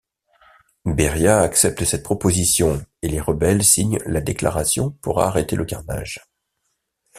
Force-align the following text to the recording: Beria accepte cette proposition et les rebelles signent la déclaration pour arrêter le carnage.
Beria 0.85 1.41
accepte 1.41 1.83
cette 1.83 2.01
proposition 2.01 2.83
et 3.03 3.07
les 3.07 3.19
rebelles 3.21 3.63
signent 3.63 3.99
la 4.07 4.19
déclaration 4.19 4.89
pour 4.99 5.21
arrêter 5.21 5.55
le 5.55 5.63
carnage. 5.63 6.25